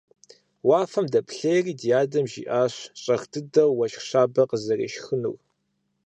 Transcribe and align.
Уафэм 0.67 1.05
дэплъейри 1.13 1.73
ди 1.79 1.89
адэм 2.01 2.25
жиӏащ 2.31 2.75
щӏэх 3.01 3.21
дыдэу 3.31 3.71
уэшх 3.77 4.01
щабэ 4.07 4.43
къызэрешхынур. 4.49 5.37